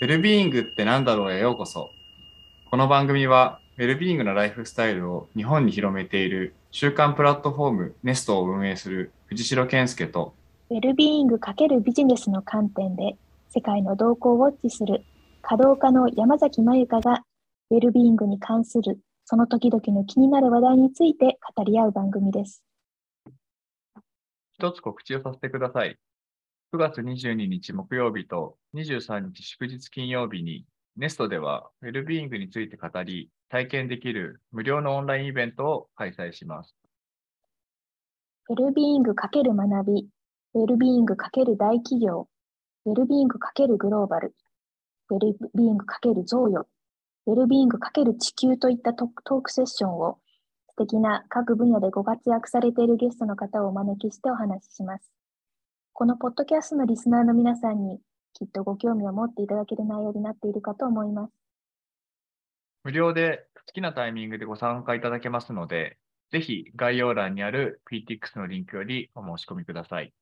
[0.00, 1.90] ウェルビーイングって何だろうへようこそ。
[2.68, 10.34] この番組は、ウェルビーイングのライフスタイルを日本に広めている週刊プラットフォームネストを運営する藤代健介と、
[10.70, 13.16] ウェルビーイング×ビジネスの観点で
[13.50, 15.04] 世界の動向をウォッチする
[15.42, 17.22] 稼働家の山崎まゆかが
[17.70, 22.64] ウェルビーイングに関するその時々の気になる話題について語り合う番組です。
[24.58, 25.96] 一つ告知をさせてください。
[26.74, 30.66] 9月22日木曜日と23日祝日金曜日に、
[30.96, 36.74] ネストではウェルビーイングについて語り、体験できる無料のオンラインイベントを開催します。
[38.48, 40.08] ウェルビーイング×学び、
[40.54, 42.28] ウェルビーイング×大企業、
[42.86, 44.34] ウェルビーイング×グローバル、
[45.10, 46.66] ウェルビーイング×贈与、
[47.26, 50.18] ウェルビーイング×地球といったトークセッションを
[50.70, 55.12] 素敵な各分野でご活躍されているゲストの方をお招きしてお話しします。
[55.96, 58.00] このポッドキャストのリスナーの皆さんに
[58.32, 61.32] きっとご興味を持っていただける内容になっているかと思います。
[62.82, 65.96] 無料で好きなタイミングでご参加いただけますので、
[66.32, 70.12] ぜひ概要欄にある PTX のリンクよりお申し込みください。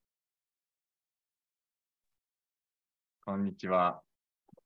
[3.24, 4.02] こんにちは。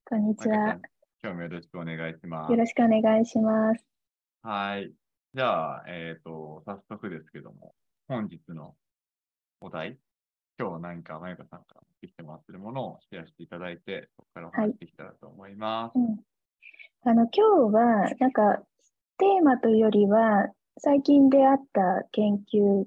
[0.07, 0.81] こんにちは。
[1.23, 2.51] 今日もよろしくお願いします。
[2.51, 3.87] よろしくお願いします。
[4.43, 4.93] はい。
[5.35, 7.75] じゃあ、えっ、ー、と、早速ですけども、
[8.09, 8.75] 本日の
[9.61, 9.99] お題、
[10.59, 15.99] 今日何かまゆかさんから持ってきてもらってるものをシェアしていただいて、そこからお話してきたらと思います。
[15.99, 16.21] はいうん、
[17.11, 18.63] あの今日は、なんか、
[19.19, 20.49] テーマというよりは、
[20.79, 22.85] 最近出会った研究、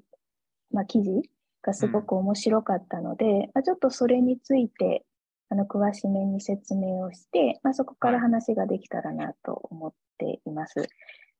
[0.72, 1.22] まあ、記事
[1.62, 5.04] がすごく面白かったので、うん、まあ、ちょっとそれについて
[5.48, 10.88] あの詳しめに説明をして、まあ、そこから話ができたらなと思っています。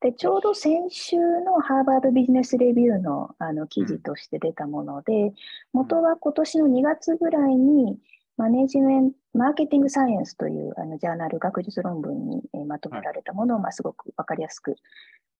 [0.01, 5.33] でちょうど先週のハーバードビジネスレビューのあの記事として出たもので、
[5.75, 7.99] 元は今年の2月ぐらいに
[8.39, 14.77] マネジメント、マーケティングサイエンスというあのジャーナル学術論文に、えまとめられたものを、まあ、すごく分かりやすく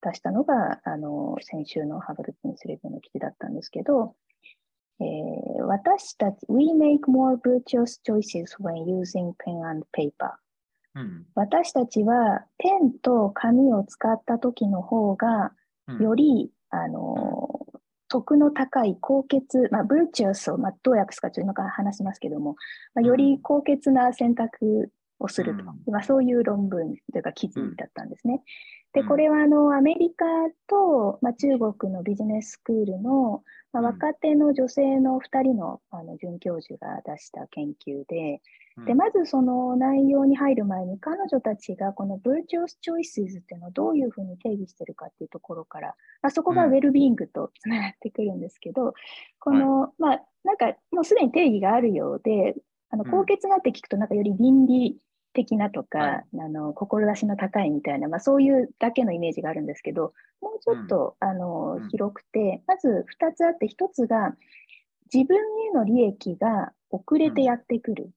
[0.03, 4.15] 出したのがあの先週のハーバードビジネスレビューの記事だったんですけど、
[5.01, 10.33] えー、私たち、We make more virtuous choices when using pen and paper、
[10.95, 15.53] うん、私たちはペンと紙を使った時の方が、
[16.01, 17.67] より、うん、あの、
[18.11, 22.57] 得の高い高潔、まあ、virtuous を、まあ、どう訳すかちょっと今から話しますけども、
[22.95, 24.91] まあ、より高潔な選択
[25.21, 28.43] をすると、うん、まあ、そういう論文というか記事だったんですね。
[28.93, 30.25] で、これはあのアメリカ
[30.67, 38.43] と、まあ、中国のビジネススクールの、まあ、若手の女性の2人のあの准教授が出した研究で、
[38.87, 45.89] でまずその内容に入る前に彼女たちがこの virtuous choices っていうのをどういうふうに定義してるかっていうところから、
[46.23, 48.95] まあ、そこがウェルビーイングとつながってくるんですけど、
[49.39, 52.55] この、はい、まあなんかもうすでに定義があるようで、
[52.91, 54.97] あの高潔なって聞くとなんかより倫理
[55.33, 64.35] 的なとか、はい、あの志の高いみたいな、まあ、そういうだけのイメージがあるんですけどもうちょっと、うん、あの広くて、まず2つあって1つが
[65.13, 68.11] 自分への利益が遅れてやってくる、うん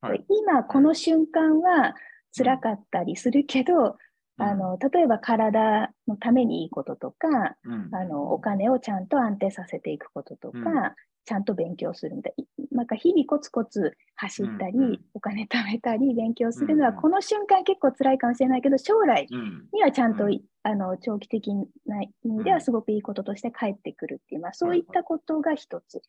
[0.00, 1.94] はい、今この瞬間は
[2.36, 3.96] 辛かったりするけど、
[4.38, 7.56] うん、あの例えば体のためにいいこととか、
[7.92, 10.94] あのお金をちゃんと安定させていくこととか、
[11.24, 12.34] ちゃんと勉強するみたい
[12.72, 12.82] な。
[12.84, 19.26] んか日々コツコツ走ったり、うんうん、お金貯めたり勉強するのは、この瞬間結構辛いかもしれないけど将来
[19.72, 21.54] にはちゃんと、うん、あの長期的
[21.86, 26.02] な意味ではすごくいいこととして返ってくるっていう、まあ、そういったことが一つ。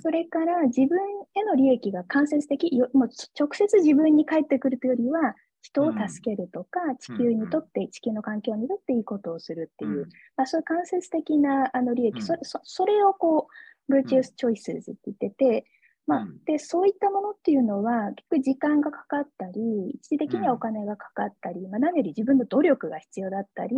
[0.00, 0.98] それから自分
[1.34, 13.46] への利益が間接的もう直接自分に返ってくるというよりは人を助けるとか、地球にとって、地球の環境にとっていいことをするっていう、まあ、そういう間接的なあの利益、それそそれをこ
[13.88, 15.66] う virtuous choices って言ってて、
[16.06, 23.76] まあ、でそういったものっていうのは結局時間がかかったり一時的にはお金がかかったり、まあ、何より自分の努力が必要だったり、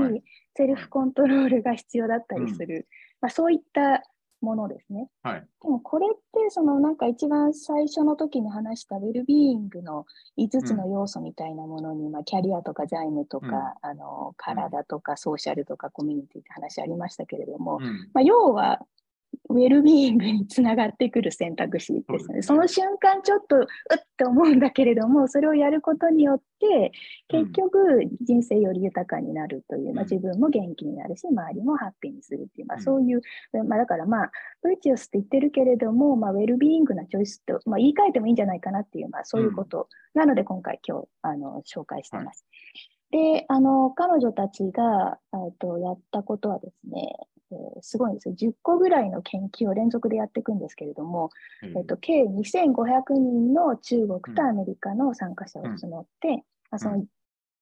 [0.56, 2.88] セルフコントロールが必要だったりする、
[3.20, 4.02] まあ、そういった
[4.44, 5.08] ものですね。
[5.22, 10.06] はい、でもこれってそのなんか一番最初の時に話したウェルビーイングの
[10.38, 17.80] 5つの要素みたいなものに、まあ、キャリアとか財務とか、あの体とかソーシャルとかコミュニティって話ありましたけれども、
[18.12, 18.80] まあ、要は
[19.48, 22.42] ウェルビーイングにつながってくる選択肢ですね。
[22.42, 26.92] その瞬間ちょっとうって思うんだけれども、それをやることによって、
[27.28, 33.20] 結局人生より豊かになるという、まあ、自分も元気になるし、周りもハッピーにするっていう、まあ、そういう、
[33.64, 34.30] まあ、だからまあ、
[34.62, 39.88] ブリチオスって言ってるけれども、まあ、ウェルビーイングなチョイスと、まあ、言い換えてもいいんじゃないかなっていう、まあ、そういうこと。
[40.14, 42.44] なので、今回今日あの紹介してます。
[43.10, 45.18] で、あの、彼女たちが、
[45.60, 47.14] とやったことはですね、
[47.52, 48.34] えー、すごいんですよ。
[48.34, 51.30] 10個ぐらいの研究を連続でやっていくんですけれども、
[51.62, 56.42] えーと、計2500人の中国とアメリカの参加者を募って、うん、ま
[56.72, 57.04] あ、その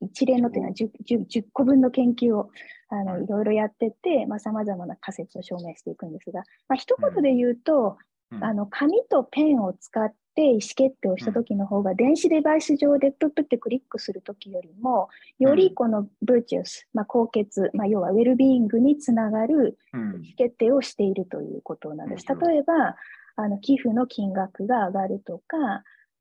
[0.00, 2.50] 一連のというのは 10, 10, 10, 個分の研究を
[2.88, 7.96] あのいろいろやってて、さまざ、まな仮説を証明していくんですが、まあ、一言で言うと、
[8.30, 15.08] うん、あの紙とペンを使って意思決定をした時の方が、電子デバイス上でプップってクリックする時よりも、
[15.38, 22.26] よりこのブーチュス、まあ、高血、まあ、要はウェルビーイングにつながる意思決定をしているということなんです。
[22.26, 22.96] 例えば、
[23.36, 25.56] あの寄付の金額が上がるとか、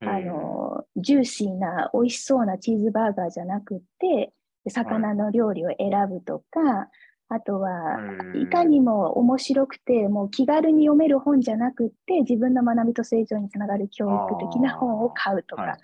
[0.03, 4.33] あの、ジューシーな美味しそうなチーズバーガーじゃなくて、
[4.67, 6.89] 魚の料理を選ぶとか、
[7.33, 7.98] あとは、
[8.36, 15.78] いかにも面白くて、もう気軽に読める本じゃなくて、自分の学びと成長につながる教育的な本を買うとか、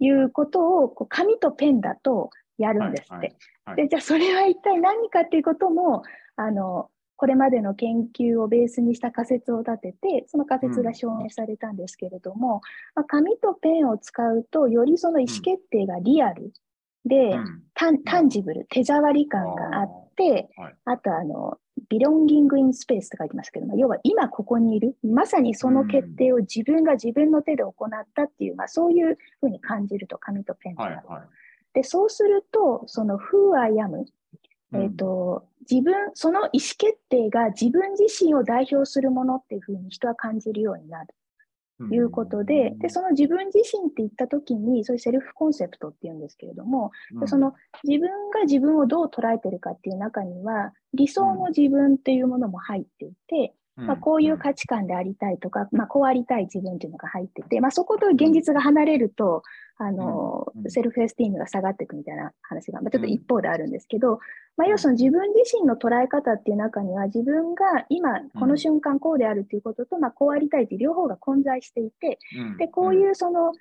[0.00, 3.36] いうことをこう紙とペンだとやるんですって。
[3.76, 6.04] で、じゃあそれは一体何かっていうことも、
[6.36, 12.60] あの、これまでの研究をベースにした仮説を立てて、その仮説が証明されたんですけれども、うん、
[12.94, 16.54] まあ、紙とペンを使うと、よりその意思決定がリアル
[17.04, 21.58] で、うん、タンタンジブル、手触り感があって、あはい、あとあの、
[21.88, 31.04] ビロンギングインスペースと書いてますけども、要は今ここにいる、まさにその決定を自分が自分の手で行ったっていう、まあ、そういうふうに感じると、紙とペンと、はいはい、
[31.74, 34.04] で、そうすると、その Who I am、
[34.72, 41.14] えーと、自分、その意思決定が自分自身を代表するものっていうふうに人は感じるようになる。
[41.78, 59.42] ということで、で、その自分自身って言ったときに、そういうセルフコンセプトっていうんですけれども、うん、その自分が自分をどう捉えてるかっていう中には、理想の自分っていうものも入っていて、まあ、こういう価値観でありたいとか、まあ、こうありたい自分っていうのが入ってて、まあ、そこと現実が離れると、
[59.78, 64.20] あの、セルフエスティームが下がっていくみたいな話が、まあ、ちょっと一方であるんですけど、
[64.56, 72.20] まあ、要するに自分自身の捉え方っていう中には、自分が今、この瞬間こうであるということと、まあ、こうありたいという両方が混在していて、
[72.58, 73.52] で、こういうその、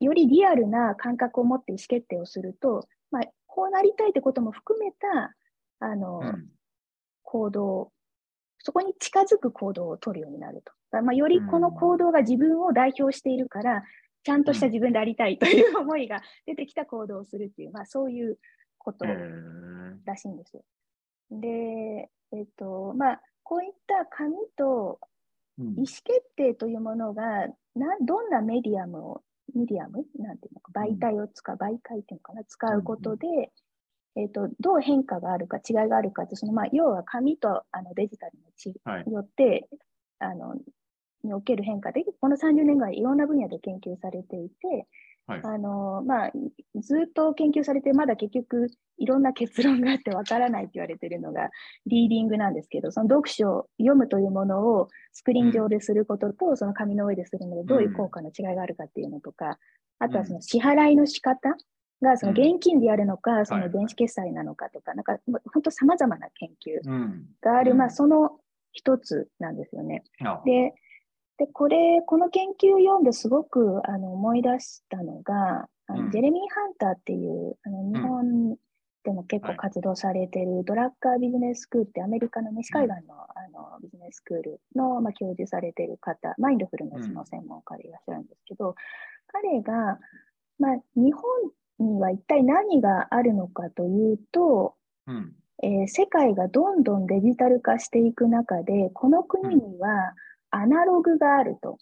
[0.00, 5.34] よりリアルな感覚を持って意思決定をすると、まあ、こうなりたいってことも含めた、
[5.78, 6.20] あの、
[7.22, 7.92] 行動
[8.62, 11.02] そこに近づく行動を取るようになると。
[11.02, 13.84] まあ、よりこの行動が自分を代表しているから、
[14.22, 18.38] ちゃんとした自分でありたいという思いが出てきた行動をするっていう、まあ、そういう
[18.76, 19.06] こと
[20.04, 20.62] らしいんですよ。
[21.30, 24.98] で、えっと、まあ、こういった紙と
[25.58, 26.02] 意思決
[26.36, 27.46] 定というものが、
[27.76, 29.22] などんなメディアムを、
[29.54, 30.04] メディアム？
[30.18, 33.52] なんていうのか、媒体を使う、媒介っていうのかな、使うことで、
[34.16, 39.68] えーと、どう変化があるか違いがあるかってその、まあ、要は紙とあのデジタルのち、はい、によって
[40.18, 40.54] あの
[41.22, 44.86] における変化でこの30年ぐらいいろんな分野で研究されていて、
[45.26, 46.30] はい、あのまあ、
[46.80, 48.68] ずっと研究されてまだ結局
[48.98, 51.50] いろんな結論があってわからないと言われているのが
[51.86, 59.58] リーディングなんですけどその読書を読むというものをスクリーン上ですることと、うん、その紙の上でするのでどういう効果の違いがあるかっていうのとか、
[60.00, 61.54] あとはその支払いの仕方、
[62.02, 65.18] がその現金でやるのか、うん、その電子決済なのかとか、はい、なんか
[65.52, 68.38] 本当さまざまな研究がある、うん、まあ、その
[68.72, 70.04] 一つなんですよね。
[70.44, 70.74] で
[71.40, 78.56] で、これ、この研究を読んですごくあの思い出したのが、あのジェレミー・ハンターっていうあの日本
[79.02, 88.74] でも結構活動されてるドラッカービジネススクールってアメリカの西海岸の,、あのビジネススクールの、まあ、教授されてる方、マインドフルネスの専門家でいらっしゃるんですけど、
[89.28, 89.98] 彼が、
[90.58, 91.22] まあ、日本
[91.82, 94.74] には一体何があるのかというと、
[95.06, 95.32] うん、
[95.62, 100.14] えー、世界がどんどんデジタル化していく中で、この国には
[100.50, 101.78] アナログがあると。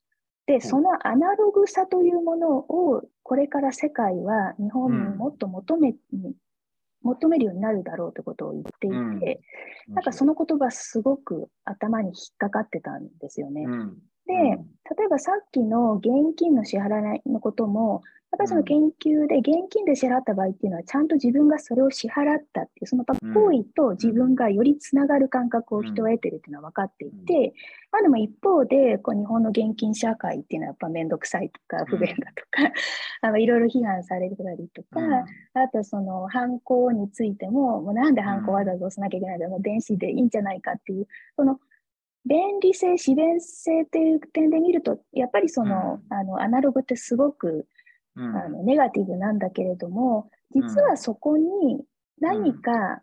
[0.46, 6.32] で、そのアナログさというものを、これから世界は日本にもっと求め、うん、
[7.02, 8.90] 求めるようになるだろうということを言ってい
[9.20, 9.40] て、
[9.88, 13.64] うん、なんかその言葉すごく頭に引っかかってたんですよね。
[13.64, 27.54] うん、で、例えばさっきの現金の支払いのことも、やっぱりその研究で現金で支払った場合っていうのは、ちゃんと自分がそれを支払ったっていう、その行為と自分がよりつながる感覚を人は得てるっていうのは分かっていて、
[27.90, 32.70] まあでも一方で、こう日本の現金社会っていうのはやっぱめんどくさいとか不便だとか、
[33.22, 35.00] あのいろいろ批判されたりとか、
[35.54, 41.58] あとその犯行についても、もうなんで犯行わざわざ押さなきゃいけないんだろう、電子でいいんじゃないかっていう、その
[42.26, 47.66] 便利性、自然性っていう点で見ると、やっぱりその、あのアナログってすごく
[48.18, 51.84] あのネガティブなんだけれども、実はそこに
[52.20, 53.02] 何か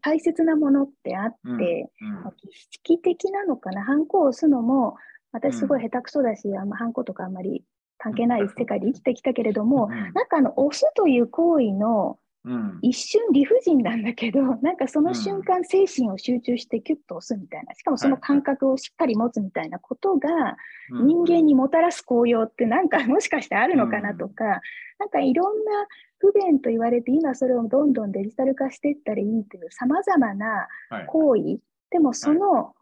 [0.00, 4.96] 大切なものってあって、まあ、儀式的なのかな、ハンコを押すのも、
[5.32, 7.64] 私すごい下手くそだし、あんまハンコとかあんまり
[7.98, 10.12] 関係ない世界で生きてきたけれども、なん。
[10.28, 20.56] かあの押すという行為のうん、一瞬理不尽なんだけど、 なんかその瞬間、精神を集中してキュッと押すみたいな、しかもその感覚をしっかり持つみたいなことが、
[20.90, 24.60] 人間にもたらす効用ってなんかもしかしてあるのかなとか、
[24.98, 25.86] なんかいろんな
[26.18, 30.66] 不便と言われて、今それをどんどんデジタル化していったらいいというさまざまな
[31.06, 32.74] 行為、でもその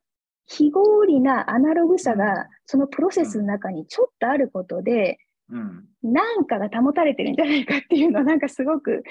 [0.47, 9.03] 非合理なアナログさがそのプロセスの中にちょっとあることで、うん、なんかが保たれてるんじゃないかっていうのはなんかすごく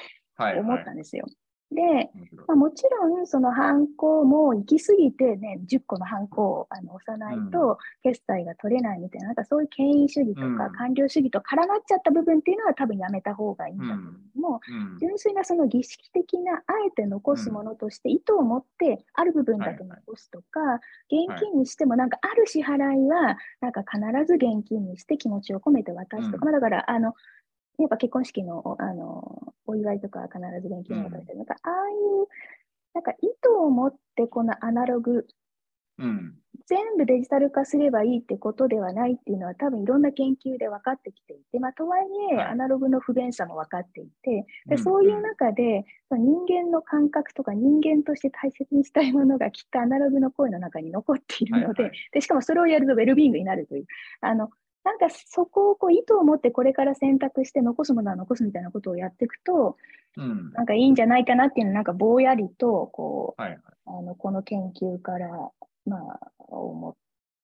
[0.60, 1.25] 思ったんですよ。
[1.72, 2.10] で、
[2.48, 13.98] まあ、もちろんその犯行も行き過ぎてね、10個の犯行をあの押さないと決済が取れないみたいな、なんかそういう権威主義とか官僚主義と絡まっちゃった部分っていうのは多分やめた方がいいんだけれ
[14.36, 14.62] ども、
[15.00, 20.79] 純粋なその儀式的なあえて残すものとして意図を持ってある部分だけ残すとか、
[21.12, 27.13] 現金にしてもなんかある支払いはなんか必ず現金にして気持ちを込めて渡すとか、まあだからあの
[27.83, 31.93] やっぱ結婚式のあのお祝いとか必ず現金を渡して、うん、なんかああい
[32.24, 32.27] う
[32.93, 35.25] なんか意図を持ってこのアナログ、
[36.00, 36.33] うん、
[36.67, 42.01] 全部デジタル化すればいいってことではないっていうのは多分いろんな研究で分かってきていて、まあ、とはい
[42.33, 53.86] え、アナログの不便さも分かっていて、でそういう中で、うん、人間の感覚とか人間として大切にしたいものがきっとアナログの声の中に残っているのではいはい、でしかもそれをやるとウェルビーイングになるという。
[54.21, 54.50] あの
[54.83, 59.77] なんかそこをこう意図を持ってこれから選択して残すものは残すみたいなことをやっていくと、
[60.17, 65.29] うん、なんかいいんじゃないかなっていうのなんかぼんやりとこう、はいはい、あのこの研究から
[65.86, 66.95] まあ思っ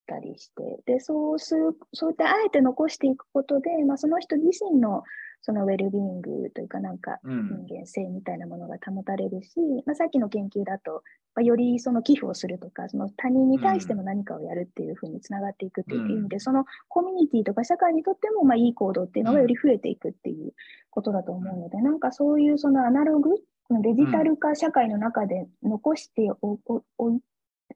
[0.06, 0.80] たりして。
[0.86, 5.04] でそうするそういったあえて残していくことで、まあ、その人自身の
[5.46, 11.04] そのウェルビーイングというかなんか人間性みたいなものが保たれるし、うん、まあ、さっきの研究だと、
[11.36, 20.54] まあ、よりその寄付をするとかその他人に対しても何かをやるっていうふうにつながっていくっていう意味で、うん、そのコミュニティとか社会にとってもまあいい行動っていうのがより増えていくっていう
[20.90, 23.30] ことだと思うので、うん、なんかそういうそのアナログ
[23.70, 27.20] デジタル化社会の中で残しておい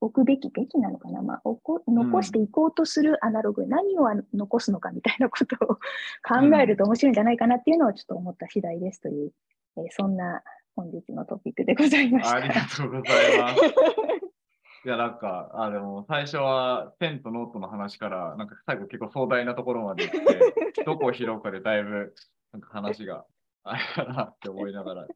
[0.01, 5.67] 置くべきべきなのかな、まあ、おこ残していこうとするアナログ、うん、何を残すのかみたいなことを
[6.23, 9.31] 考えると面白いんじゃないかなっていうのをちょっと思った次第ですという、
[9.77, 10.41] えー、そんな
[10.75, 12.35] 本日のトピックでございました。
[12.35, 13.55] ありがとうございます。
[14.85, 22.15] いや、なんか、あでも最初はペンとノートの話から、なんか最後結構壮大なところまで行って、 どこを拾うかでだいぶ
[22.53, 23.25] なんか話が
[23.63, 25.07] あれかなって思いながら。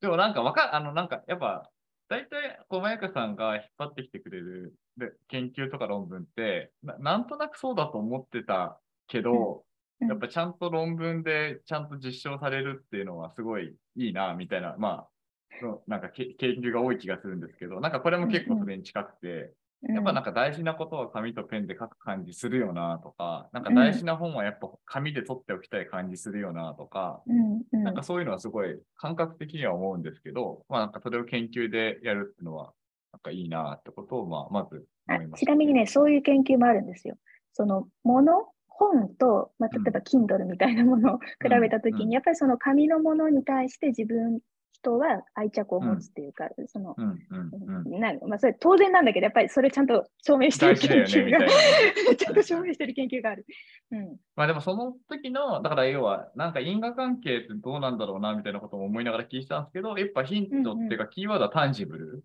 [0.00, 1.70] でもなんかわか、あの、なんかやっぱ
[2.08, 9.64] 大体、小早川さんが引っ張ってきてくれるで研究とか論文ってな、なんとなくそうだと思ってたけど、
[10.00, 19.52] うん、やっぱちゃんと論文でちゃんと実証されるっていうのはすごいいいな、みたいな、まあ、なんか研究が多い気がするんですけど、なんかこれも結構それに近くて、
[19.88, 32.72] やっぱなんか大事なことは紙とペンで書く感じするよなとか、なんか大事な本はやっぱ紙で取っておきたい感じするよなとか、うんうん、なんかそういうのはすごい感覚的には思うんですけど、まあなんかそれを研究でやるっていうのは、
[33.12, 37.16] なんかいいなってことを、まあまず思います、ちなみにね、そういう研究もあるんですよ。
[37.52, 44.40] そのもの、本と、まあ、例えば Kindle みたいなものを比べたときに、やっぱりその紙のものに対して自分
[44.84, 51.48] 人は愛着を持つっていうか、うん、その、うんうんなんまあ、それ当然なんだけど、やっぱりそれちゃんと証明してる研究が、ね、
[52.16, 53.46] ちゃんと証明してる研究がある。
[53.90, 62.24] うん、まあでもその時の、だから要は、なんか因果関係ってどうなんだろうなみたいなことも思いながら聞いてたんですけど、やっぱヒントっていうか、キーワードはタンジブル。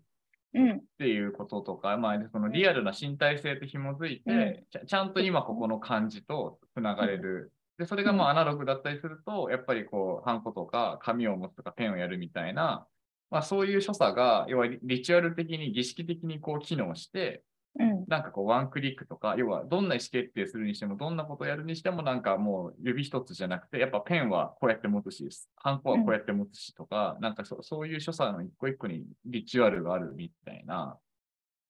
[0.52, 12.86] っていうこととか、まあ、そのリアルな身体性と紐づいて、ちゃ、ちゃんと今ここの感じとつながれるで、それがもうアナログだったりすると、やっぱりこう、ハンコとか紙を持つとかペンをやるみたいな、
[13.30, 17.42] まあそういう所作が、要はリチュアル的に儀式的にこう機能して、
[17.78, 30.98] うん、なんかこうワンクリックとか、要はどんな意思決定するにしても、どんなことをやるにしても、なんかもう指一つじゃなくて、やっぱペンはこうやって持つし、ハンコはこうやって持つしとか、うん、なんかそそういう所作の一個一個にリチュアルがあるみたいな、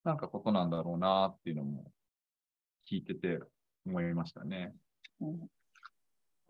[0.03, 1.93] なんかことなんだろうなっていうのも
[2.91, 3.39] 聞いてて
[3.87, 4.75] 思いましたね。
[5.21, 5.60] うん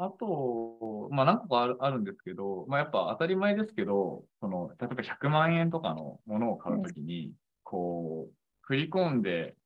[0.02, 7.33] あと、まあ何個かあるあるんですけど、まあやっぱ当たり前ですけど、その、例えば100万円とかのものを買うときに、うん、
[7.64, 9.57] こう、振り込んで、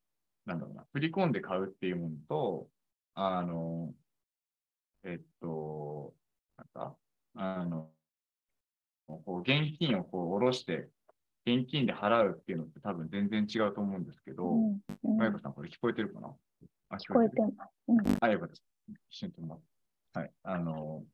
[0.44, 2.68] なんだろうな、振り込んで買うっていうものと、
[3.14, 3.94] あの、
[5.04, 6.12] えっと、
[6.58, 6.96] なんか、
[7.36, 7.92] あの、
[9.06, 10.88] こう現金をこう下ろして、
[11.46, 14.52] 現金で払うっていうのって多分全然違うと思うんですけど、
[15.16, 16.34] まゆこさん、これ聞こえてるかな？
[16.88, 17.70] あ、聞こえてます。
[17.86, 18.64] うん、あ、よかったです。
[18.88, 19.62] 一瞬とも
[20.14, 20.32] はい。
[20.44, 21.04] あの、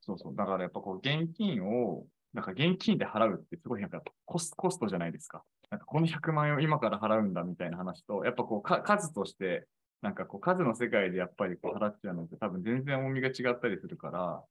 [0.00, 0.36] そうそう。
[0.36, 5.44] だからやっぱこう、現金を、なんか現金で払うってすごいなんかコスコストじゃないですか。
[5.70, 9.68] なんかこの100万円を今から払うんだみたいな話と、やっぱこうか数として、
[10.02, 14.44] なんかこう数の世界でやっぱりこう払っちゃうのって多分全然重みが違ったりするから、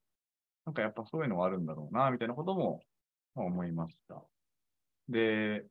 [0.65, 2.81] なんかやっぱそういうのはあるんだろうな、みたいなことも
[3.35, 4.23] 思いました。
[5.09, 5.65] で、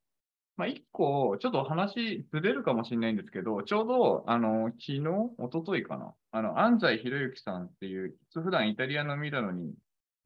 [0.57, 9.75] まあ、一個、ちょっと話ずれるかもしれないんですけど、ちょうど、あの、昨日、一昨日かな、あの、安西博之さんっていう、普段イタリアのミラノに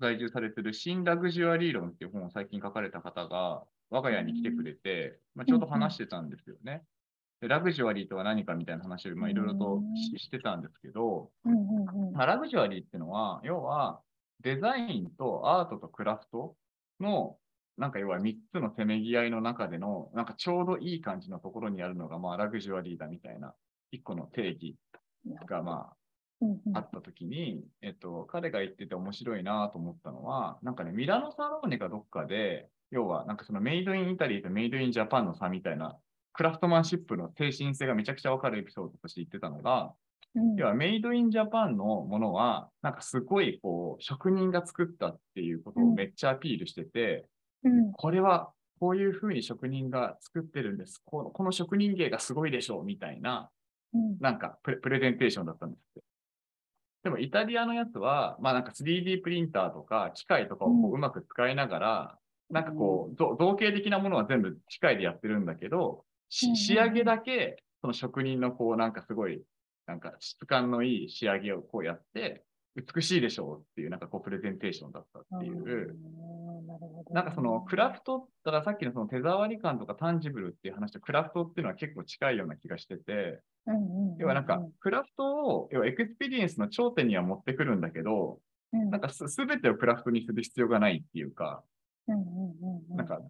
[0.01, 6.83] 在住されてる新ラグジュアリー論っていう本を最近書かれた方が、我が家に来てくれて、まあ、ちょうど話してたんですよね。
[7.41, 9.81] でラグジュアリーとは何かみたいな話をいろいろと
[10.19, 11.31] してたんですけど、
[12.13, 14.01] まあ、ラグジュアリーっていうのは、要は
[14.41, 16.57] デザインとアートとクラフト
[17.01, 17.37] の
[17.79, 23.55] なんか要は3つのせめぎ合いの中での、なんかちょうどいい感じのところにあるのが、まあ、ラグジュアリーだみたいな、
[23.93, 24.77] 1個の定義
[25.47, 25.97] が、まあ、
[26.75, 35.97] あったときに、えっと、彼が言ってて面白いなと思ったのは、なんかね、ミラノサローネかどっかで、要は、なんかそのメイドインイタリーとメイドインジャパンの差みたいな、
[36.33, 39.93] クラフトマンシップの精神性がめちゃくちゃわかるエピソードとして言ってたのが、
[40.35, 47.27] うん、要はメイドインジャパンのものは、なんかすごいこう、職人が作ったっていうことをめっちゃアピールしてて、
[47.69, 51.01] うん、これはこういうふうに職人が作ってるんです。
[51.05, 53.51] このこの職人芸がすごいでしょうみたいな、
[53.95, 56.03] うん、なんかプレプレゼンテーションだったんですって。
[57.05, 62.19] でもイタリアのやつは、まあなんか 3D プリンターとか機械とかをこううまく使いながら、
[62.51, 69.43] うん、なんかこう、造形的なものは全部機械でやってるんだけど、仕上げだけその職人のこうなんかすごい、
[69.87, 72.45] なんか質感のいい仕上げをこうやって、
[72.95, 75.97] 美しいでしょうっていう、なんかこう、プレゼンテーションだったっていう、
[77.11, 83.41] なんかそのクラフト、だからさっきのその手触り感とかタンジブルっていう話とクラフトっていうのは結構近いような気がしてて、
[84.19, 88.39] 要はなんかクラフトを、要はエクスペリエンスの頂点には持ってくるんだけど、
[88.73, 91.63] なんかすべてをクラフトにする必要がないっていうか、
[92.07, 93.21] なんか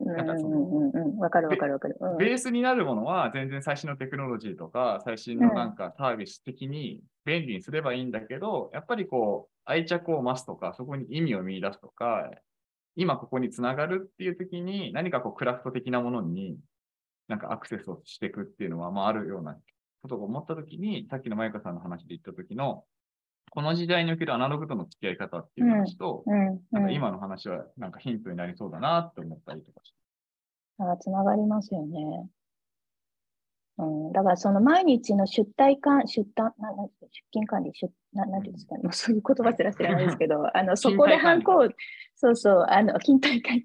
[0.00, 1.96] なんかその、わかるわかるわかる。
[2.18, 12.30] ベースになるものは全然最新のテクノロジーとか最新のなんかサービス的に便利にすればいいんだけど、やっぱりこう愛着を増すとか、そこに意味を見出すとか、
[12.98, 16.58] 今ここにつながるっていう時に何かこうクラフト的なものに
[17.28, 19.56] なんかアクセスをしていくっていうのは、まああるような
[20.02, 22.84] ことを思った時に、さっきのマイカさんの話で言った時の、
[23.50, 29.96] この時代におけるアナログとの付き合い方っていう話と、うんうん、なんか今の話はなんかヒントになりそうだなって思ったりとかして。
[30.80, 32.28] あつながりますよね。
[33.78, 41.68] うん、だからその毎日の出退管、出退、なな出勤管理、出ななんていうんですかね、もうそういう言葉すら知らないですけど、あのそこでハンコを、
[42.16, 43.62] そうそう、あの勤怠管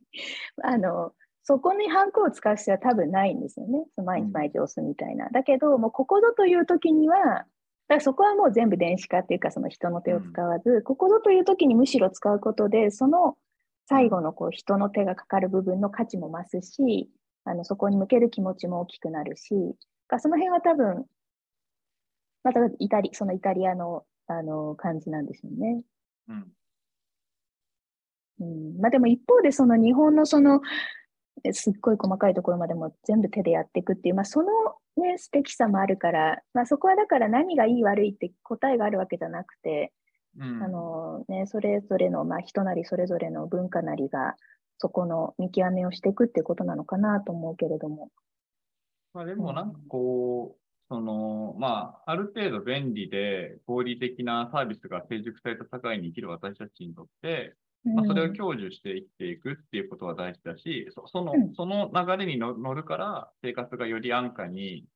[0.63, 3.85] あのそこにハンコを使う必要は多分ないんですよね。
[3.95, 5.27] その毎日毎日押すみたいな。
[5.29, 7.45] だけど、もうここぞという時には、だか
[7.95, 13.35] らそこはもう全部電子化っていうか、その人の手を使わず、うん、ここぞという時にむしろ使うことで、その
[13.89, 17.09] 最後のこう人の手がかかる部分の価値も増すし、
[17.43, 19.53] あのそこに向ける気持ちも大きくなるし、
[20.19, 21.05] その辺は多分、
[22.43, 25.81] またイタリそのイタリアのあの感じなんですよね。
[26.29, 26.47] うん。
[28.39, 30.61] うん、まあでも一方でその日本のその
[31.51, 34.47] すっごい細かいところまでも全部手でやっていくっていう、まあ、その、
[34.97, 39.91] ね、素敵さもあるから、まあ、そこはだから何がいい悪いって答えがあるわけじゃなくて、
[40.37, 44.35] うん、あのね、それぞれの、まあ、人なりそれぞれの文化なりが
[44.77, 48.09] そこの見極めをしていくっていうことなのかなと思うけれども。
[49.13, 57.55] まあ、でもなんかこう、その、まあ、ある程度便利で合理的なサービスが成熟された社会に生きる私たちにとって、
[57.93, 64.87] まあ、それを享受して生きていくっていうことは大事だし、そその、その流れに乗るから生活がより安価に、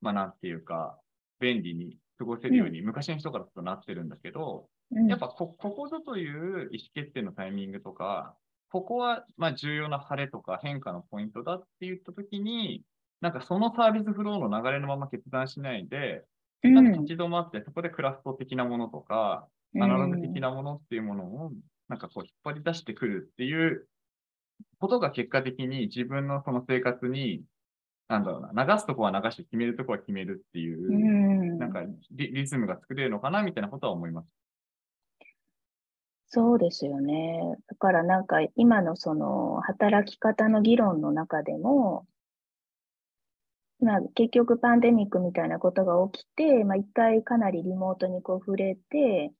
[0.00, 1.00] まあなんていうか、
[1.40, 4.68] 便利に過ごせるように、昔の人からとなってるんだけど、
[5.08, 8.36] やっぱこここぞという意思決定のタイミングとか、
[8.70, 12.84] ここはま重要な晴れとか変化のポイントだって言ったときに、
[13.20, 16.24] なんかそのサービスフローの流れのまま決断しないで、
[16.62, 21.52] なんか立ち止まって、そこでクラフト的なものとか、アナログ的なものっていうものを
[21.88, 23.86] なんかこう引っ張り出してくるっていう
[24.78, 27.42] ことが結果的に自分のその生活に、
[28.08, 34.28] なんだろうな、流すとこは流して決めるとこは決めるっていう、うなんかリリズムが作れるのかなみたいなことは思います。
[36.28, 37.40] そうですよね。
[37.68, 42.06] だからなんか今のその働き方の議論の中でも、
[43.80, 49.32] まあ、結局パンデミックみたいなことが起きて、まあ、一回かなりリモートにこう触れて、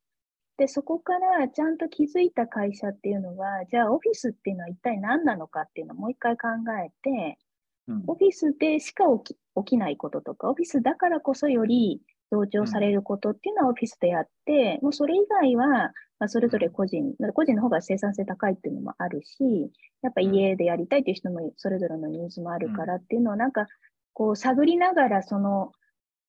[0.59, 6.49] で、そこからちゃんと気づいた会社っていうのは、じゃあオフィスっていうのは一体何なのかっていうのをもう一回考
[6.85, 7.39] えて、
[7.89, 15.67] うん、オフィスでしか起き起きないこととか、オフィスだからこそより同調されることっていうのはオフィスでやって、うん、もうそれ以外は、
[16.19, 19.71] まあ、それぞれ個人、個人の方が生産性高いっていうのもあるし、
[20.03, 23.67] やっぱ家でやりたいっていう人もそれぞれのニーズもあるからっていうのをなんか、
[24.17, 25.73] こう探りながらその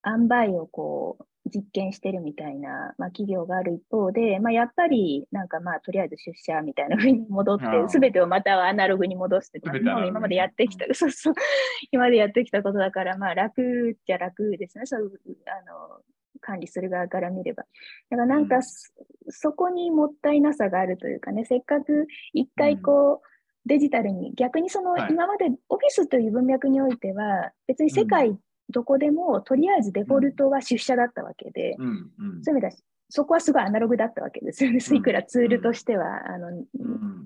[0.06, 11.34] 塩梅をこう実験してるみたいな、まあ、企業がある一方で、まあ、やっぱりなんかまあとりあえず出社みたいなふうに戻ってすべてをまたアナログに戻すって、まあ、今までやってきた、そうそう。
[11.89, 14.86] 今までやってきたことだからまあ楽じゃ楽ですね。
[14.86, 15.10] そう
[15.45, 16.02] あの
[16.41, 17.63] 管理する側から見れば。
[18.10, 18.62] だからなんか、うん、
[19.30, 23.37] そこにもったいなさがあるというかねせっかく一回こう、うん
[23.67, 24.34] デジタルに。
[24.36, 28.38] 逆にその今までオフィスという文脈においては別に世界
[28.69, 32.73] どこでもとりあえずデフォルトは出社だったわけで、そういう意味では
[33.10, 34.80] そこはすごいアナログだったわけですよね。
[34.80, 36.51] いくらツールとしては、あの、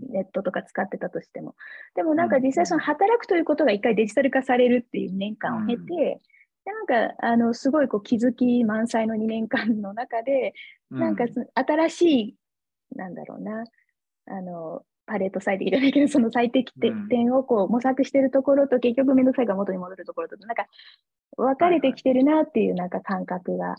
[0.10, 1.56] ネットとか使ってたとしても。
[1.95, 6.21] でもなんか実際その働くということが一回デジタル化されるっていう年間を経て、
[6.65, 10.54] なんかあのすごいこう気づき満載の2年間の中で、
[10.91, 11.25] なんか
[11.56, 12.36] 新しい、
[12.95, 13.63] なんだろうな、
[14.27, 16.74] あのパレート最適じゃないけど、その最適
[17.10, 20.68] 点をこう模索してるところと、結局めんどくさいが元に戻るところと、なんか
[21.38, 23.76] 分かれてきてるなっていうなんか感覚が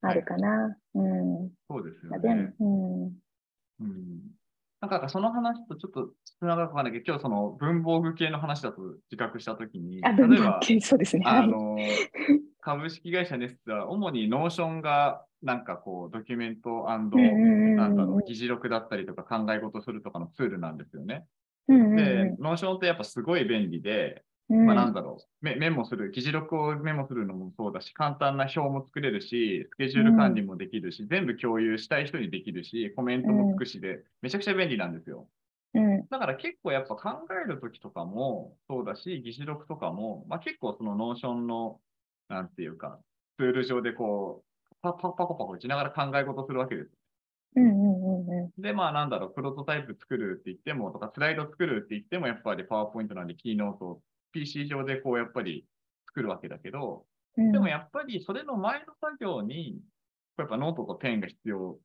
[0.00, 0.76] あるかな。
[0.94, 1.50] うん。
[1.68, 2.54] そうですよね。
[2.60, 3.04] うん。
[3.04, 4.20] うん。
[4.80, 11.24] なんかその話とちょっとつながるかわかんないけど、今日その文房具系の話だと自覚したときに、例えば、そうですね。
[11.24, 11.86] あの、
[12.60, 21.26] 株式会社ネストは主に Notion がなんかこう、ドキュメントなんだろう、議事録だったりとか考え事するとかのツールなんですよね。
[21.68, 35.28] で、 Notion ってやっぱすごい便利で、まあ、なんだろうメ、メモする、議事録をメモするのもそうだし、簡単な表も作れるし、スケジュール管理もできるし、全部共有したい人にできるし、コメントもつくしで、めちゃくちゃ便利なんですよ。
[36.10, 41.80] だから結構やっぱ考えるときとかもそうだし、議事録とかも、まあ、結構その Notion の、
[42.28, 42.98] なんていうか、
[43.38, 44.51] ツール上でこう、
[44.82, 46.90] パパパコパコ打ちながら考え事するわけです。
[47.54, 54.00] うんうんうんうん、で、まあなんだろう、プロトタイプ作るって言っても、とかスライド作るって言っても、やっぱりパワーポイントなんで、 Keynote、
[54.32, 55.66] PC 上でこうやっぱり
[56.06, 57.04] 作るわけだけど、
[57.36, 59.80] うん、でもやっぱりそれの前の作業に、
[60.38, 61.78] やっぱノートとペンが必要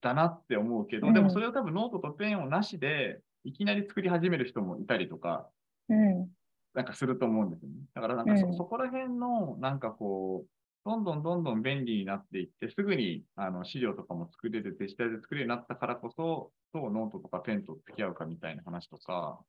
[0.00, 5.48] だなって思うけど、うん、でもそれを多分ノートとペンをなしで、いきなり作り始める人もいたりとか、
[5.88, 6.28] うん、
[6.74, 7.76] なんかすると思うんですよね。
[7.94, 19.40] だからなんかそ,、そこら辺の、なんかこう、どんどんどんどん便利になっていって、すぐにあの資料とかも作れる、デジタルで作れるようになったからこそ、どうノートとかペンと付き合うかみたいな話とか、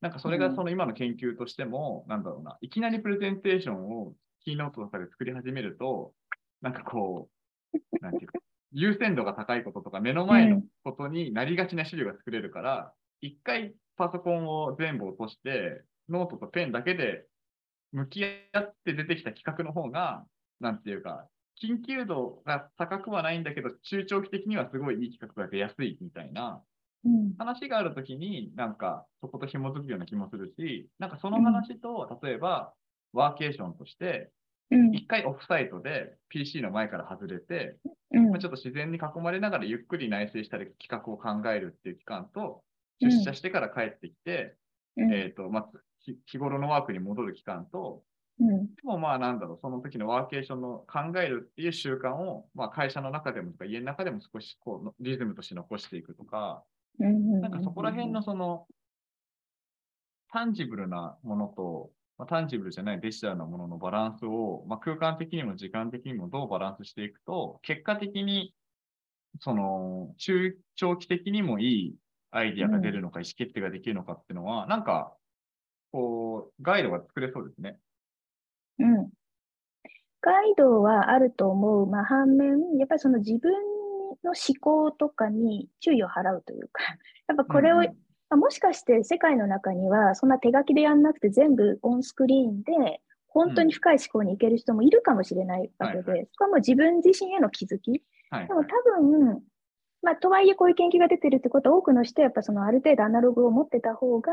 [0.00, 6.12] なんかそれがその今の研究としても、うん、なんだろうな、いきなりプレゼンテーションを Keynote とかで作り始めると、
[6.60, 7.28] なんかこ
[7.72, 8.38] う、なんていうか、
[8.72, 17.26] 優先度が高いこととか、目の前のことになりがちな資料が作れるから、一、うん、回パソコンを全部落として、ノートとペンだけで
[17.92, 20.24] 向き合って出てきた企画の方が、
[20.60, 21.26] なんていうか、
[21.62, 26.62] 緊急度が高くはないんだけど、中長期的にはすごいいい企画が出やすいみたいな
[27.38, 32.72] 話があるときに、なんかそこと紐づくような気もするし、なんかその話と、例えば
[33.12, 34.30] ワーケーションとして、
[34.92, 37.78] 一回オフサイトで PC の前から外れて、
[38.10, 42.62] まあ、ちょっと自然に囲まれながらゆっくり内省したり企画を考えるっていう期間と、
[43.00, 44.56] 出社してから帰ってきて、
[44.96, 45.82] えっ、と、まず
[46.26, 48.02] 日頃のワークに戻る期間と、
[48.40, 56.62] うん、でもまあなんだろう、その時のワーケーションの考えるっていう習慣を、まあ、会社の中でもとか家の中でも少しこうリズムとして残していくとか、
[56.98, 58.66] なんかそこら辺のその
[60.32, 68.54] タンジブルなものと、まあ、タンジブルじゃないデジタルなもののバランスを、まあ、空間的にも時間的にもどうバランスしていくと、結果的に
[69.40, 71.94] その中長期的にもいい
[72.30, 75.12] アイディアが出るのか、意思決定ができるのかっていうのは、なんか
[75.90, 77.78] こう、ガイドが作れそうですね。
[78.78, 79.10] うん。
[80.20, 81.86] ガイドはあると思う。
[81.86, 83.52] まあ、反面、やっぱりその自分
[84.24, 86.82] の思考とかに注意を払うというか、
[87.28, 87.94] やっぱこれを、うんうん、ま
[88.30, 98.02] あ、もしかして世界の中にはそんな手書きでやんなくて全部オンスクリーンで本当に深い思考に行ける人もいるかもしれないわけで、うんはい、そこはもう自分自身への気づき。
[98.30, 99.42] はいはい、でも多分、
[100.00, 104.30] まあ、とはいえこういう研究が出てるってことは多くの人はやっぱそのある程度アナログを持ってた方が、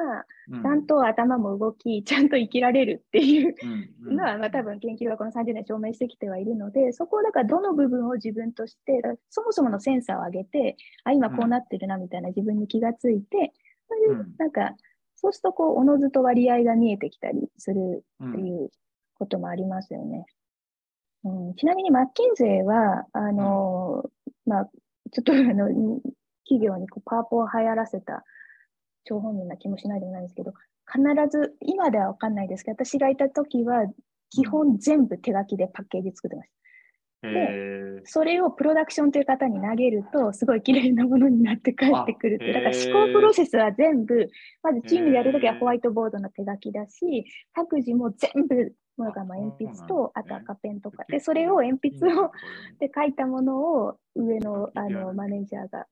[0.62, 3.56] ちゃんと頭も動き、ちゃんと生きられるっていう
[4.04, 13.51] のは、まあ、多分研究がこの30年証明してきてはいるので、そこをだからどの部分を自分として、そもそものセンサーを上げて、あ、今こうなってるなみたいな自分に気がついて、
[13.89, 14.75] そういうなんか、
[15.15, 18.69] そうするとこう、おのずと割合が見えてきたりするっていう
[19.17, 20.25] こともありますよね。
[21.23, 24.10] うん、ちなみにマッキンゼーは、あの、
[24.45, 24.69] まあ、
[25.12, 25.68] ちょっとあの
[26.46, 28.24] 企業にこうパワポを流行らせた
[29.06, 30.54] 張本人な気もしないでもないんですけど、
[30.91, 33.86] 必ず、今では分かんないですけど、私がいた時は、
[34.32, 36.56] 基本全部手書きでパッケージ作ってました。
[37.30, 42.54] で、それをプロダクションという方に投げると、すごい綺麗なものになって帰ってくるって。
[42.54, 44.30] だから思考プロセスは全部、
[44.62, 51.06] まずチームでやるときはホワイトボードの手書きだし、各自も全部ものがまあ鉛筆と、あと赤ペンとか。
[51.08, 52.32] で、それを鉛筆を
[52.80, 55.88] で書いたものを上のあのマネージャーが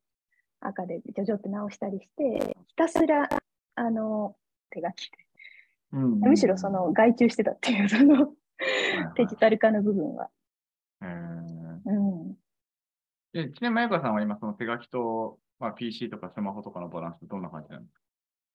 [0.61, 3.29] 赤でジョジョって直したりして、ひたすら
[3.75, 4.35] あの
[4.69, 5.17] 手書きで。
[5.93, 8.33] うん、むしろその外注してたっていう、その
[9.15, 10.29] デジタル化の部分は。
[11.01, 12.37] うん、
[13.33, 17.99] でちなみに、まゆかさんは今、その手書きと、まあ、PC とかスマホとかのバランス、どんな感じなんです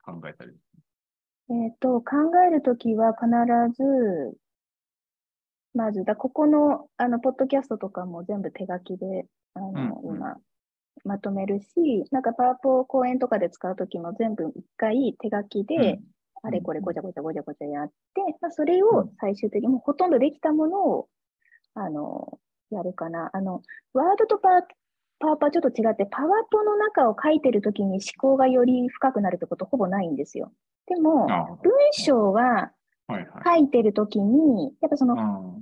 [0.03, 0.13] か？
[0.13, 0.57] 考えたり。
[1.51, 3.27] えっ、と、考えるときは必
[3.75, 4.37] ず、
[5.75, 10.37] まず、だここの、あの、ポッドキャストとかも全部手書きで、あの、うんうん、今、
[11.05, 16.01] まとめるし、なんかパワポ講演とかで使うときも全部一回手書きで、
[16.43, 17.95] あれこれごちゃごちゃごちゃごちゃやって、
[18.41, 21.09] まあ、それを最終的にほとんどできたものを、
[21.75, 22.39] あの、
[22.71, 23.31] やるかな。
[23.33, 24.49] あの、ワードとパ
[25.21, 30.53] パワパちょっと違って、パワポの中を書いてるときに思考がより深くなるってことほぼないんですよ。
[30.88, 31.27] でも、
[31.62, 32.72] 文章は
[33.44, 35.61] 書いてるときに、やっぱその、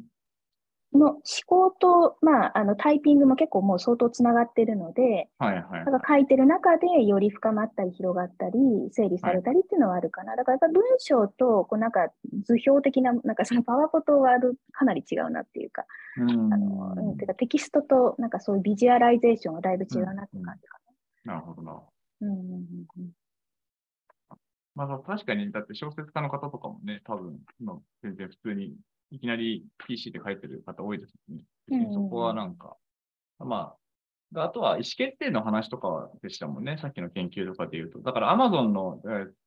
[0.97, 8.53] の思考と、まあ、あのタイピングも結構もう相当つながってるので、はいはい、だから書いてる中でより深まったり広がったり
[8.93, 10.31] 整理されたりっていうのはあるかな。
[10.31, 12.09] はい、だからやっぱ文章とこうなんか
[12.45, 14.31] 図表的な、なんかそのパワポとは
[14.73, 15.85] かなり違うなっていうか、
[16.19, 16.53] うん。
[16.53, 20.79] あのうん、てかテキストとなんかそういうビジュアライゼーションはだいぶ違うなって感じか
[21.25, 21.35] な。
[21.35, 21.83] なるほどな。
[22.23, 22.37] うんうん
[22.97, 23.26] うん
[24.77, 28.77] まあ、確かに、だって小説家の方とかもね、多分、今、全然普通に
[29.11, 31.39] いきなり PC で書いてる方多いですね。
[31.93, 32.77] そこはなんか、
[33.39, 33.75] ま
[34.35, 36.77] あ、あとは意思決定の話とかでしたもんね。
[36.77, 38.01] さっきの研究とかで言うと。
[38.01, 39.01] だから Amazon の、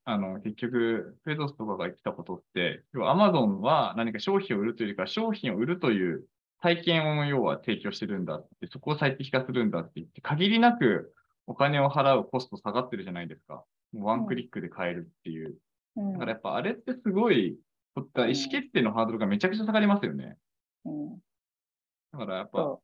[0.05, 6.25] あの、結局、ベゾスとかが言ってたことって、要は Amazon は何か商品を売るというか、商品を売るという
[6.61, 11.13] 体験を要は提供してるんだって、そこを最適化するんだって言って、限りなく
[11.45, 13.63] お金を払うコスト下がってるじゃないですか。
[13.93, 15.55] ワンクリックで買えるっていう。
[15.95, 17.57] だからやっぱあれってすごい
[17.95, 20.37] とった意思決定のハードルがめちゃくちゃ下がりますよね。
[20.85, 21.09] うん、
[22.13, 22.79] だからやっぱ、う。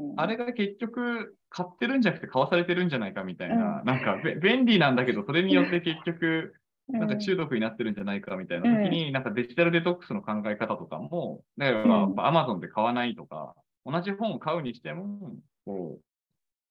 [0.00, 6.54] ん、あれが結局買ってるんじゃなくて買わされてるんじゃないかみたいな、うん、なんか便利なんだけど、それによって結局、
[6.88, 15.98] なんか中毒になってるんじゃないかみたいな時に、なんかデジタルデトックスの考え方とかも、だからやっぱ Amazon で買わないとか、同じ本を買うにしても、こ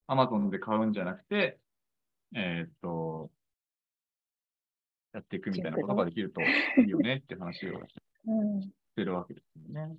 [0.09, 1.59] う、Amazon で買うんじゃなくて、
[2.35, 3.06] えー、っと、
[5.17, 6.45] やっていくみたいなことができるとい
[6.85, 7.73] いよねって話を
[8.61, 9.95] してるわけですよね。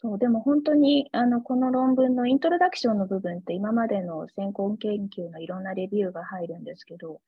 [0.00, 7.20] そう、でも本当に、あの、この論文のイントロダクションの部分って今までの先行研究のいろんなレビューが入るんですけど、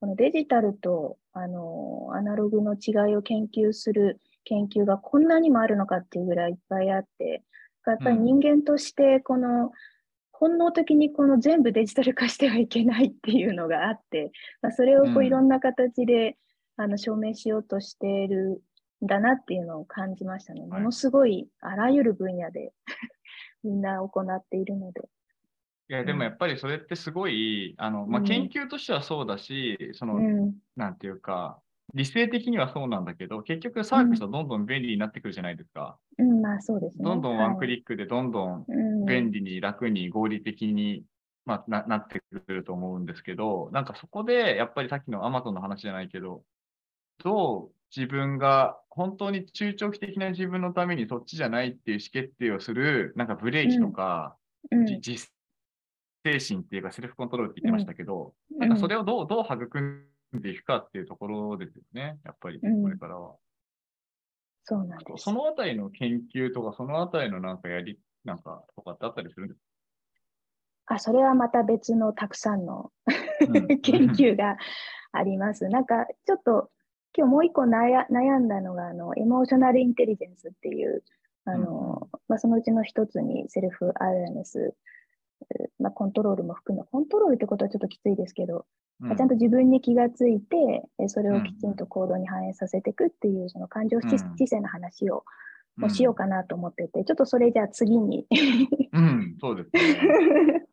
[0.00, 7.44] このデジタルと、あの、アナログの違いを研究する研究がこんなにもあるのかっていうぐらいいっぱいあって、
[7.86, 9.70] やっぱり人間としてこの、
[10.32, 16.36] 本能的にこの全部デジタル化してはいけないっていうのがあって、まあ、それをこういろんな形で
[16.76, 18.62] あの証明しようとしている
[19.04, 20.66] んだなっていうのを感じましたね。
[20.66, 22.72] ものすごいあらゆる分野で
[23.64, 25.08] みんな行っているので。
[25.88, 31.60] いや、でもやっぱりそれってすごい、あの、まあ、研究としてはそうだし、うん、その、うん、なんていうか、
[31.94, 35.96] 理性的にはそうなんだけど、結局サービスはどんどん便利になってくるじゃないですか。
[36.18, 37.04] うん、まあそうですね。
[37.04, 38.66] どんどんワンクリックでどんどん
[39.06, 41.04] 便利に楽に合理的に、
[41.44, 46.42] まあ、ななってくると思うんですけど、なんかそこでやっぱりさっきの Amazon の話じゃないけど、
[47.22, 54.36] どう自分が本当に中長期的な自分のためにそっちじゃないっていう意思決定をする、なんかブレーキとか、
[54.70, 55.00] うん、自
[56.24, 63.36] 精神っていうかセルフコントロールって言ってましたけど、うん、なんかそれをどうどう育んでいくかっていうところですよね、やっぱりこれからは。
[64.64, 65.22] そうなんです。
[65.22, 69.60] そのあたりの研究とか、そのあたりのなんかやり、なんかとかってあったりするんです
[70.86, 70.96] か？
[70.96, 72.90] あ、それはまた別のたくさんの
[73.82, 74.56] 研究が
[75.12, 75.68] あります。
[75.68, 76.70] なんかちょっと
[77.16, 78.04] 今日もう一個悩
[78.38, 81.02] んだのが、あの、エモーショナルインテリジェンスっていう、
[81.46, 84.74] あの、うん、まあ、そのうちの一つにセルフアウェアネス、
[85.78, 88.66] まあ、コントロールも含む、コントロールってことはちょっときついですけど、
[89.00, 95.24] うん、ちゃんと自分に気がついて、それをきちんと行動に反映させていくっていう、その感情知性の話を、
[95.76, 98.26] もしようかなと思ってて、ちょっとそれじゃあ次に。
[98.92, 100.65] うん、そうですね。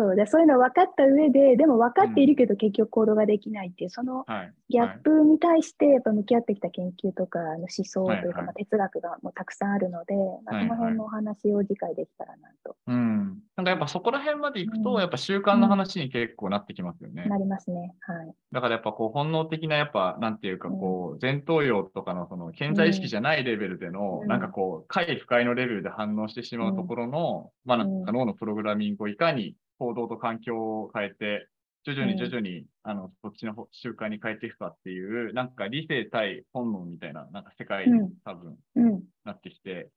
[0.00, 4.24] そうでそういうの分かった上で、でも分かっているけど結局行動ができないっていう、その
[4.70, 10.14] ギャップに対してやっぱ向き合ってきた研究とか、の思想というか、まあ、哲学がもうたくさんあるので、
[10.46, 12.76] まあ、その辺のお話を理解できたらなと。
[12.86, 13.40] うん。
[13.56, 17.26] なんかやっぱそこら辺までいくと、やっぱ習慣の話に結構なってきますよね。
[17.26, 17.94] なりますね。
[18.00, 18.34] はい。
[18.52, 31.48] だからやっぱこう本能的なやっぱ、なんていうかこう、前頭葉とかのその潜在意識じゃないレベルでの、なんかこう、快不快のレベルで反応してしまうところの、まあなんか脳のプログラミングをいかに行動と環境を変えて、
[31.84, 39.04] 徐々に徐々に、あの、そっちの習慣に変えていくかっていう、なんか理性対本能みたいな、なんか世界に多分うん。
[39.24, 39.90] なってきて、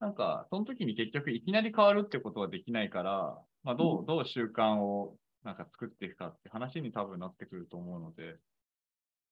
[0.00, 8.36] なんか、その時に結局いきなり変わるってことはできないから、まあ、どう、どう習慣をなんか作っていくかって話に多分なってくると思うので、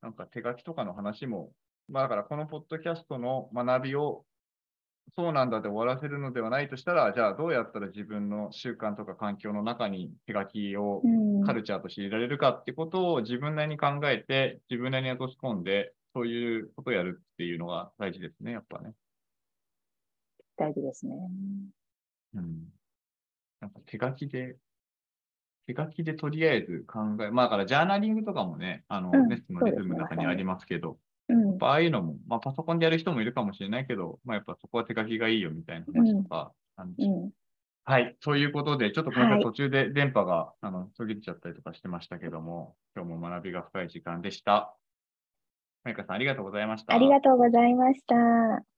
[0.02, 1.52] なんか手書きとかの話も、
[1.88, 4.24] まあだからこのポッドキャストの学びを
[5.14, 11.08] そうなんだで終わらせるのではないとしたら、じゃあどうやったら自分の習慣とか環境の中に手書きをう
[11.42, 11.44] ん。
[11.44, 18.92] カルチャーとして入れられるかってことを自分なりに考えて、自分なりに落とし込んで、そういうことをやるっていうのが大事ですね、やっぱね。
[20.56, 21.14] 大事ですね。
[22.34, 22.72] うん。
[23.60, 24.56] なんか手書きで、
[25.66, 30.98] 手書きでとりあえず考え、まあだからジャーナリングとかもね、あの、うんネストのリズムの中にありますけど、
[31.52, 31.56] っ。
[31.58, 37.30] ぱああいうのも、まあパソコンでやる人もいるかもしれないけど、まあやっぱそこは手書きがいいよみたいな話とか、うん。
[37.84, 38.16] はい。
[38.20, 44.76] ということで、ちょっとごめんなさい、はい途中で電波が、あの、途切れちゃったりとかしてましたけども、今日も学びが深い時間でした。
[45.84, 46.94] マイカさん、ありがとうございました。
[46.94, 48.71] ありがとうございました。